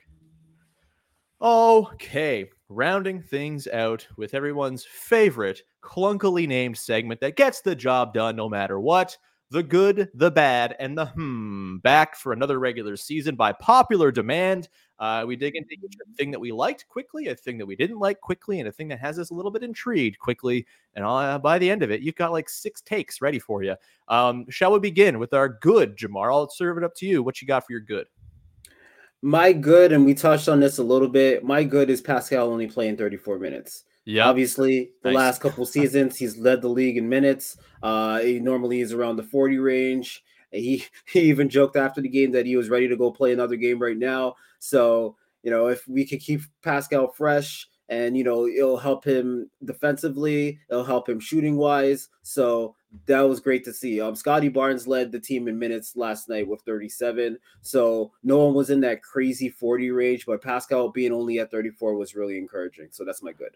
[1.41, 8.35] Okay, rounding things out with everyone's favorite clunkily named segment that gets the job done
[8.35, 9.17] no matter what.
[9.51, 11.75] The good, the bad, and the hmm.
[11.79, 14.69] Back for another regular season by popular demand.
[14.97, 17.99] Uh, we dig into each thing that we liked quickly, a thing that we didn't
[17.99, 20.65] like quickly, and a thing that has us a little bit intrigued quickly.
[20.95, 23.75] And uh, by the end of it, you've got like six takes ready for you.
[24.07, 26.31] Um, shall we begin with our good, Jamar?
[26.31, 27.21] I'll serve it up to you.
[27.21, 28.07] What you got for your good?
[29.21, 31.43] My good, and we touched on this a little bit.
[31.43, 33.83] My good is Pascal only playing 34 minutes.
[34.05, 35.15] Yeah, Obviously, the Nice.
[35.15, 37.57] last couple seasons, he's led the league in minutes.
[37.83, 40.23] Uh, he normally is around the 40 range.
[40.51, 43.55] He he even joked after the game that he was ready to go play another
[43.55, 44.35] game right now.
[44.59, 49.49] So, you know, if we could keep Pascal fresh and, you know, it'll help him
[49.65, 52.09] defensively, it'll help him shooting wise.
[52.23, 54.01] So that was great to see.
[54.01, 57.37] Um, Scotty Barnes led the team in minutes last night with 37.
[57.61, 61.95] So no one was in that crazy 40 range, but Pascal being only at 34
[61.95, 62.89] was really encouraging.
[62.91, 63.55] So that's my good.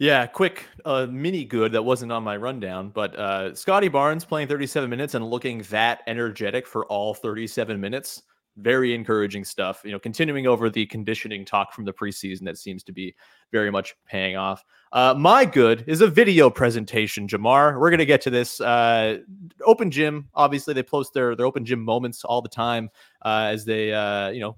[0.00, 4.48] Yeah, quick uh, mini good that wasn't on my rundown, but uh, Scotty Barnes playing
[4.48, 8.22] 37 minutes and looking that energetic for all 37 minutes.
[8.60, 9.80] Very encouraging stuff.
[9.84, 13.14] You know, continuing over the conditioning talk from the preseason that seems to be
[13.52, 14.64] very much paying off.
[14.92, 17.78] Uh, my good is a video presentation, Jamar.
[17.78, 18.60] We're gonna get to this.
[18.60, 19.18] Uh,
[19.64, 22.90] open gym, obviously, they post their their open gym moments all the time
[23.24, 24.56] uh, as they, uh, you know,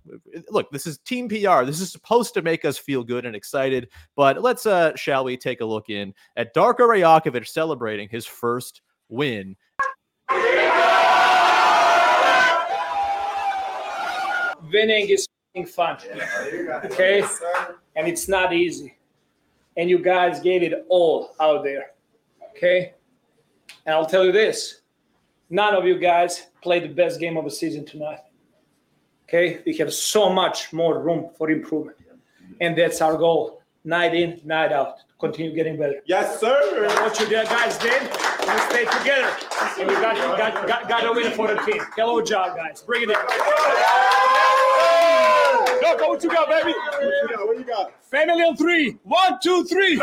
[0.51, 0.71] look.
[0.71, 1.65] This is team PR.
[1.65, 3.89] This is supposed to make us feel good and excited.
[4.17, 8.83] But let's, uh, shall we, take a look in at Darko Rajakovic celebrating his first
[9.09, 9.57] win.
[14.73, 15.29] Winning is
[15.67, 15.99] fun.
[16.85, 17.23] Okay?
[17.95, 18.97] And it's not easy.
[19.77, 21.93] And you guys gave it all out there.
[22.51, 22.95] Okay?
[23.87, 24.81] And I'll tell you this
[25.51, 28.21] none of you guys played the best game of the season tonight.
[29.29, 29.61] Okay?
[29.67, 31.99] We have so much more room for improvement.
[32.61, 33.63] And that's our goal.
[33.85, 34.99] Night in, night out.
[35.19, 36.01] Continue getting better.
[36.07, 36.87] Yes, sir.
[36.89, 39.37] And what you guys did, you stayed together.
[39.79, 41.83] And we got, got, got, got a win for the team.
[41.97, 42.83] Hello, job, guys.
[42.83, 44.22] Bring it in.
[45.83, 46.73] Go, what you got, baby?
[46.73, 47.47] What you got?
[47.47, 48.05] What you got?
[48.05, 48.99] Family on three.
[49.03, 49.97] One, two, three.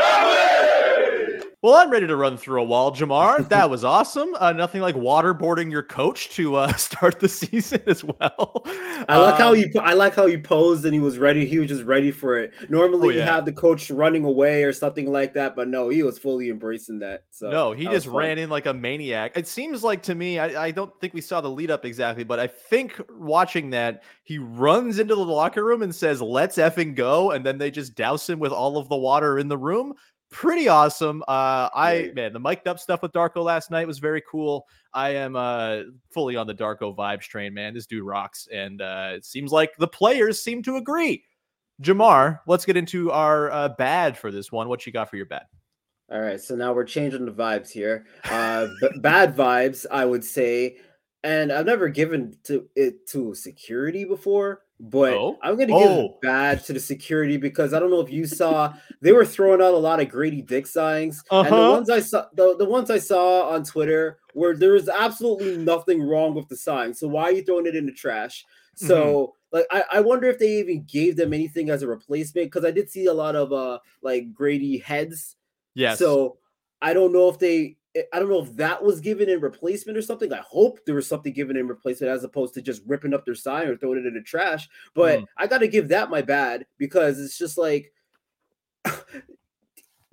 [1.61, 3.49] Well, I'm ready to run through a wall, Jamar.
[3.49, 4.29] That was awesome.
[4.39, 8.63] Uh, nothing like waterboarding your coach to uh, start the season as well.
[9.09, 11.45] I like how Um, you I like how you posed and he was ready.
[11.45, 12.53] He was just ready for it.
[12.69, 16.01] Normally Oh, you have the coach running away or something like that, but no, he
[16.01, 17.23] was fully embracing that.
[17.29, 19.33] So No, he just ran in like a maniac.
[19.35, 22.23] It seems like to me, I, I don't think we saw the lead up exactly,
[22.23, 26.95] but I think watching that, he runs into the locker room and says, Let's effing
[26.95, 27.31] go.
[27.31, 29.93] And then they just douse him with all of the water in the room.
[30.31, 31.23] Pretty awesome.
[31.27, 34.67] Uh, I man, the mic'd up stuff with Darko last night was very cool.
[34.93, 37.73] I am uh fully on the Darko vibes train, man.
[37.73, 41.23] This dude rocks, and uh, it seems like the players seem to agree.
[41.81, 44.67] Jamar, let's get into our uh, bad for this one.
[44.67, 45.43] What you got for your bad?
[46.11, 48.05] All right, so now we're changing the vibes here.
[48.25, 50.77] Uh, b- bad vibes, I would say,
[51.23, 55.37] and I've never given to it to security before, but Oh?
[55.41, 56.17] I'm gonna give Oh.
[56.21, 59.73] bad to the security because I don't know if you saw they were throwing out
[59.73, 61.71] a lot of Grady Dick signs, and the Uh-huh.
[61.71, 66.01] ones I saw, the, the ones I saw on Twitter, where there was absolutely nothing
[66.01, 66.93] wrong with the sign.
[66.93, 68.45] So why are you throwing it in the trash?
[68.75, 72.63] So like I, I wonder if they even gave them anything as a replacement because
[72.63, 75.35] I did see a lot of uh like Grady heads
[75.73, 75.97] Yes.
[75.99, 76.37] so
[76.81, 77.77] I don't know if they
[78.13, 80.31] I don't know if that was given in replacement or something.
[80.33, 83.35] I hope there was something given in replacement as opposed to just ripping up their
[83.35, 84.67] sign or throwing it in the trash.
[84.93, 85.25] But Mm.
[85.37, 87.91] I got to give that my bad because it's just like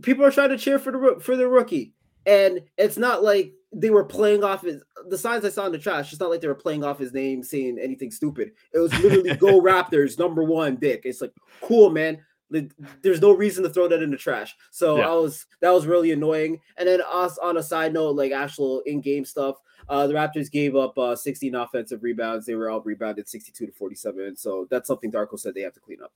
[0.02, 1.92] people are trying to cheer for the for the rookie,
[2.24, 5.78] and it's not like they were playing off his the signs I saw in the
[5.78, 6.12] trash.
[6.12, 8.52] It's not like they were playing off his name, saying anything stupid.
[8.72, 11.02] It was literally "Go Raptors, number one." Dick.
[11.04, 12.18] It's like cool, man.
[12.50, 12.70] Like,
[13.02, 14.54] There's no reason to throw that in the trash.
[14.70, 15.08] So Yeah.
[15.10, 16.60] I was that was really annoying.
[16.76, 19.56] And then us on a side note, like actual in-game stuff,
[19.88, 22.46] uh, the Raptors gave up uh, 16 offensive rebounds.
[22.46, 24.36] They were out rebounded 62 to 47.
[24.36, 26.12] So that's something Darko said they have to clean up.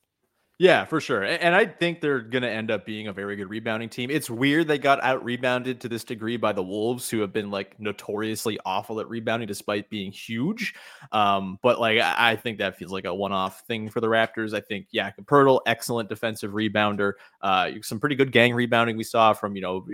[0.61, 1.23] Yeah, for sure.
[1.23, 4.11] And I think they're going to end up being a very good rebounding team.
[4.11, 7.51] It's weird they got out rebounded to this degree by the Wolves, who have been
[7.51, 10.75] like notoriously awful at rebounding despite being huge.
[11.12, 14.53] Um, but like, I think that feels like a one off thing for the Raptors.
[14.53, 17.14] I think, yeah, Poeltl, excellent defensive rebounder.
[17.40, 19.87] Uh, some pretty good gang rebounding we saw from, you know,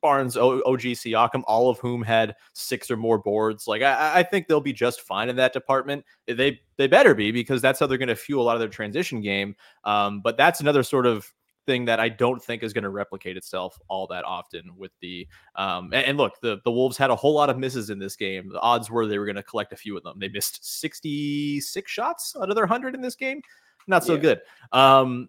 [0.00, 3.66] Barnes, o- OG Siakam, all of whom had six or more boards.
[3.68, 6.04] Like, I, I think they'll be just fine in that department.
[6.26, 8.68] They, they better be because that's how they're going to fuel a lot of their
[8.68, 9.56] transition game.
[9.84, 11.30] Um, but that's another sort of
[11.66, 15.26] thing that I don't think is going to replicate itself all that often with the
[15.56, 18.14] um and, and look the the Wolves had a whole lot of misses in this
[18.14, 18.50] game.
[18.52, 20.18] The odds were they were going to collect a few of them.
[20.20, 23.42] They missed 66 shots out of their 100 in this game.
[23.88, 24.20] Not so Yeah.
[24.20, 24.40] good.
[24.72, 25.28] Um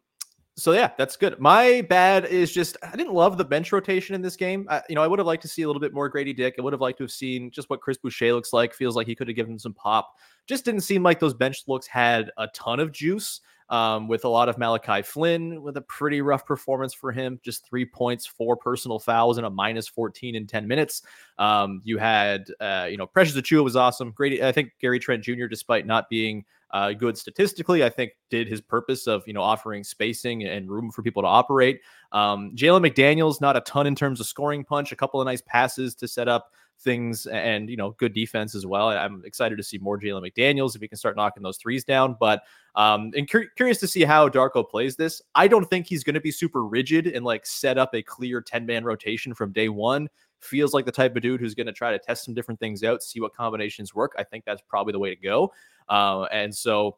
[0.57, 1.39] so yeah, that's good.
[1.39, 4.65] My bad is just I didn't love the bench rotation in this game.
[4.69, 6.55] I, you know, I would have liked to see a little bit more Grady Dick.
[6.57, 8.73] I would have liked to have seen just what Chris Boucher looks like.
[8.73, 10.15] Feels like he could have given some pop.
[10.47, 13.41] Just didn't seem like those bench looks had a ton of juice.
[13.69, 17.67] Um, with a lot of Malachi Flynn with a pretty rough performance for him, just
[17.67, 21.01] three points, four personal fouls, and a minus 14 in 10 minutes.
[21.37, 24.11] Um, you had, uh, you know, Precious Achiuwa was awesome.
[24.11, 24.41] Great.
[24.41, 27.83] I think Gary Trent Jr., despite not being uh, good statistically.
[27.83, 31.27] I think did his purpose of you know offering spacing and room for people to
[31.27, 31.81] operate.
[32.11, 35.41] Um, Jalen McDaniels not a ton in terms of scoring punch, a couple of nice
[35.41, 38.89] passes to set up things, and you know good defense as well.
[38.89, 42.15] I'm excited to see more Jalen McDaniels if he can start knocking those threes down.
[42.19, 42.43] But
[42.75, 45.21] um, and cur- curious to see how Darko plays this.
[45.35, 48.41] I don't think he's going to be super rigid and like set up a clear
[48.41, 50.09] 10 man rotation from day one
[50.41, 52.83] feels like the type of dude who's going to try to test some different things
[52.83, 54.13] out, see what combinations work.
[54.17, 55.51] I think that's probably the way to go.
[55.89, 56.97] Uh, and so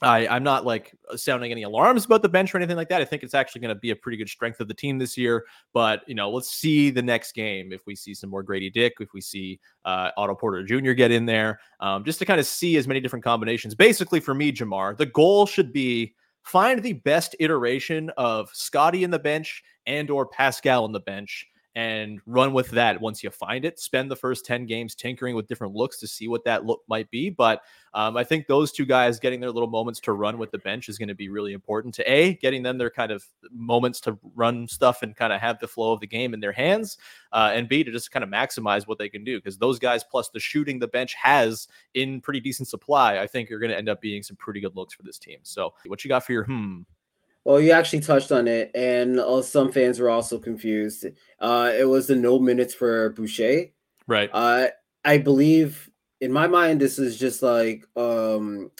[0.00, 3.02] I, I'm not like sounding any alarms about the bench or anything like that.
[3.02, 5.16] I think it's actually going to be a pretty good strength of the team this
[5.16, 5.44] year.
[5.74, 8.94] But you know, let's see the next game if we see some more Gradey Dick,
[9.00, 10.92] if we see uh, Otto Porter Jr.
[10.92, 13.74] get in there, um, just to kind of see as many different combinations.
[13.74, 16.14] Basically, for me, Jamar, the goal should be
[16.44, 21.46] find the best iteration of Scottie in the bench and or Pascal in the bench
[21.74, 23.78] and run with that once you find it.
[23.78, 27.10] Spend the first 10 games tinkering with different looks to see what that look might
[27.10, 27.30] be.
[27.30, 27.62] But
[27.94, 30.88] um, I think those two guys getting their little moments to run with the bench
[30.88, 34.18] is going to be really important to A, getting them their kind of moments to
[34.34, 36.98] run stuff and kind of have the flow of the game in their hands,
[37.32, 39.38] uh, and B, to just kind of maximize what they can do.
[39.38, 43.50] Because those guys, plus the shooting the bench has in pretty decent supply, I think
[43.50, 45.38] are going to end up being some pretty good looks for this team.
[45.42, 46.80] So, what you got for your hmm?
[47.48, 51.06] Well, you actually touched on it, and uh, some fans were also confused.
[51.40, 53.68] Uh, it was the no minutes for Boucher.
[54.06, 54.28] Right.
[54.34, 54.66] Uh,
[55.02, 55.88] I believe,
[56.20, 58.70] in my mind, this is just like um,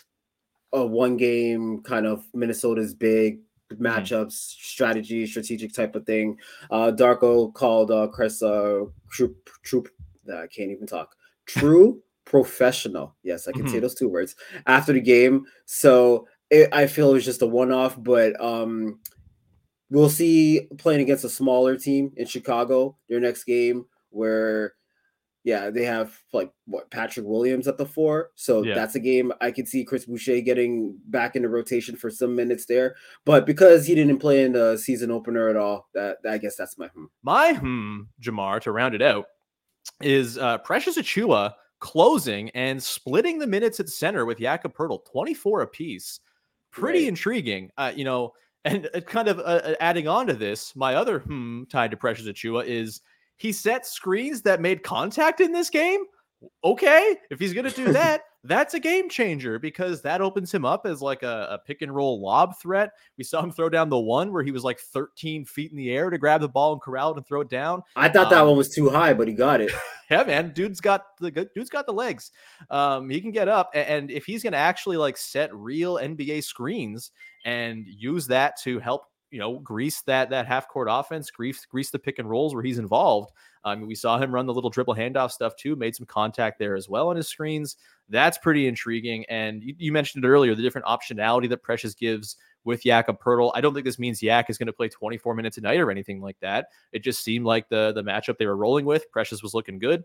[0.74, 3.38] a one game kind of Minnesota's big
[3.72, 6.36] matchups, strategy, strategic type of thing.
[6.70, 9.88] Uh, Darko called uh, Chris uh, Troop, Troop,
[10.30, 11.16] I can't even talk.
[11.46, 13.16] True professional.
[13.22, 13.80] Yes, I can say Mhm.
[13.80, 15.46] those two words after the game.
[15.64, 19.00] So it, I feel it was just a one off, but um,
[19.90, 24.74] we'll see playing against a smaller team in Chicago their next game where
[25.44, 28.74] yeah they have like what Patrick Williams at the four so Yeah.
[28.74, 32.66] that's a game I could see Chris Boucher getting back into rotation for some minutes
[32.66, 36.56] there but because he didn't play in the season opener at all that I guess
[36.56, 37.04] that's my hmm.
[37.22, 39.26] My hmm, Jamar, to round it out,
[40.02, 45.62] is uh, Precious Achiuwa closing and splitting the minutes at center with Jakob Poeltl, 24
[45.62, 46.20] apiece.
[46.78, 47.08] Pretty Right.
[47.08, 47.70] intriguing.
[47.76, 48.32] Uh, you know,
[48.64, 52.26] and uh, kind of uh, adding on to this, my other hmm tied to Precious
[52.26, 53.00] Achiuwa is
[53.36, 56.00] he set screens that made contact in this game.
[56.62, 60.64] Okay, if he's going to do that, that's a game changer because that opens him
[60.64, 62.90] up as like a, a pick and roll lob threat.
[63.16, 65.90] We saw him throw down the one where he was like 13 feet in the
[65.90, 67.82] air to grab the ball and corral it and throw it down.
[67.96, 69.72] I thought that Um, one was too high but he got it
[70.10, 72.30] Yeah, man, dude's got the dude's got the legs.
[72.70, 76.42] Um, he can get up, a- and if he's gonna actually like set real NBA
[76.44, 77.10] screens
[77.44, 81.90] and use that to help, you know, grease that that half court offense, grease grease
[81.90, 83.32] the pick and rolls where he's involved.
[83.64, 86.58] I mean, we saw him run the little dribble handoff stuff too, made some contact
[86.58, 87.76] there as well on his screens.
[88.08, 89.24] That's pretty intriguing.
[89.28, 93.18] And you, you mentioned it earlier, the different optionality that Precious gives with Jakob.
[93.54, 95.90] I don't think this means Yak is going to play 24 minutes a night or
[95.90, 96.68] anything like that.
[96.92, 99.10] It just seemed like the the matchup they were rolling with.
[99.10, 100.04] Precious was looking good.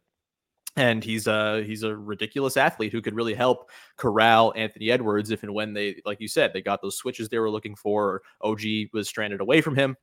[0.76, 5.44] And he's a he's a ridiculous athlete who could really help corral Anthony Edwards if
[5.44, 8.22] and when they, like you said, they got those switches they were looking for.
[8.42, 8.62] Or OG
[8.92, 9.96] was stranded away from him.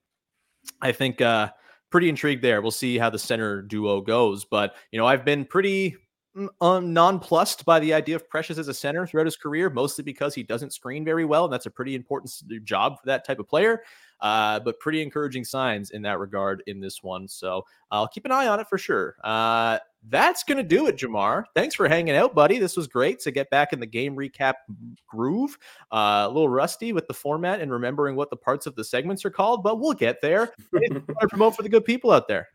[0.80, 1.50] I think uh,
[1.90, 2.62] pretty intrigued there.
[2.62, 4.44] We'll see how the center duo goes.
[4.44, 5.96] But you know, I've been pretty
[6.36, 10.04] mm, um, nonplussed by the idea of Precious as a center throughout his career, mostly
[10.04, 12.32] because he doesn't screen very well, and that's a pretty important
[12.64, 13.82] job for that type of player.
[14.20, 17.26] Uh, but pretty encouraging signs in that regard in this one.
[17.28, 19.16] So I'll keep an eye on it for sure.
[19.24, 19.78] Uh,
[20.08, 21.44] that's going to do it, Jamar.
[21.54, 22.58] Thanks for hanging out, buddy.
[22.58, 24.54] This was great to get back in the game recap
[25.06, 25.58] groove.
[25.92, 29.24] Uh, a little rusty with the format and remembering what the parts of the segments
[29.24, 30.52] are called, but we'll get there.
[31.28, 32.48] Promote for the good people out there.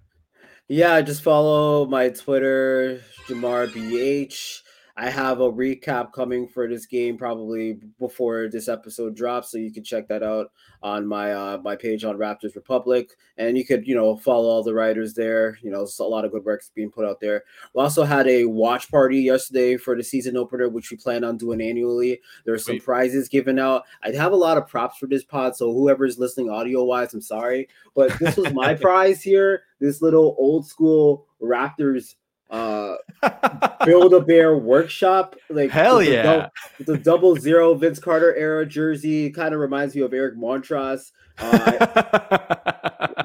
[0.67, 4.61] Yeah, just follow my Twitter, Jamar BH.
[4.97, 9.71] I have a recap coming for this game probably before this episode drops, so you
[9.71, 13.85] can check that out on my uh, my page on Raptors Republic, and you could
[13.85, 15.59] you know follow all the writers there.
[15.61, 17.43] You know, a lot of good work's being put out there.
[17.73, 21.35] We also had a watch party yesterday for the season opener, which we plan on
[21.35, 22.21] doing annually.
[22.45, 22.85] There's some Sweet.
[22.85, 23.83] prizes given out.
[24.01, 27.19] I have a lot of props for this pod, so whoever's listening audio wise, I'm
[27.21, 29.63] sorry, but this was my prize here.
[29.81, 32.15] This little old school Raptors
[32.49, 32.95] uh
[33.85, 35.35] Build a Bear Workshop.
[35.49, 36.49] Like Hell with the yeah.
[36.85, 39.29] the double zero Vince Carter era jersey.
[39.29, 41.11] Kind of reminds me of Eric Montross.
[41.37, 42.45] Uh,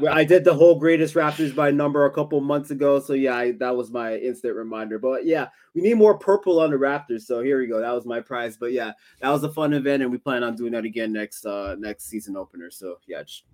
[0.00, 3.36] Well, I did the whole greatest Raptors by number a couple months ago, so yeah,
[3.36, 4.98] I, that was my instant reminder.
[4.98, 7.80] But yeah, we need more purple on the Raptors, so here we go.
[7.80, 8.56] That was my prize.
[8.56, 11.44] But yeah, that was a fun event, and we plan on doing that again next
[11.44, 12.70] uh next season opener.
[12.70, 13.44] So yeah, just-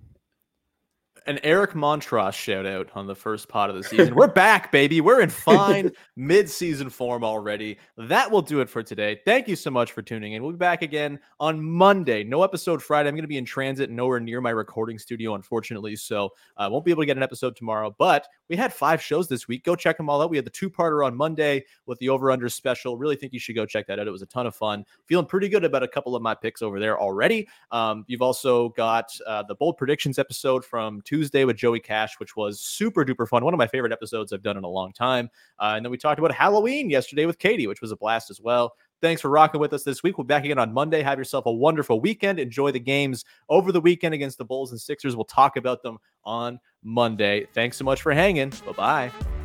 [1.28, 4.14] An Eric Montross shout out on the first pot of the season.
[4.14, 5.00] We're back, baby.
[5.00, 7.78] We're in fine mid-season form already.
[7.98, 9.20] That will do it for today.
[9.24, 10.42] Thank you so much for tuning in.
[10.44, 12.22] We'll be back again on Monday.
[12.22, 13.08] No episode Friday.
[13.08, 15.96] I'm going to be in transit, nowhere near my recording studio, unfortunately.
[15.96, 17.92] So I won't be able to get an episode tomorrow.
[17.98, 19.64] But we had five shows this week.
[19.64, 20.30] Go check them all out.
[20.30, 22.96] We had the two-parter on Monday with the over/under special.
[22.96, 24.06] Really think you should go check that out.
[24.06, 24.84] It was a ton of fun.
[25.06, 27.48] Feeling pretty good about a couple of my picks over there already.
[27.72, 32.36] Um, you've also got uh, the bold predictions episode from Tuesday with Joey Cash, which
[32.36, 33.42] was super duper fun.
[33.42, 35.30] One of my favorite episodes I've done in a long time.
[35.58, 38.38] Uh, and then we talked about Halloween yesterday with Katie, which was a blast as
[38.38, 38.74] well.
[39.00, 40.18] Thanks for rocking with us this week.
[40.18, 41.02] We'll be back again on Monday.
[41.02, 42.38] Have yourself a wonderful weekend.
[42.38, 45.16] Enjoy the games over the weekend against the Bulls and Sixers.
[45.16, 47.46] We'll talk about them on Monday.
[47.54, 48.50] Thanks so much for hanging.
[48.66, 49.35] Bye bye.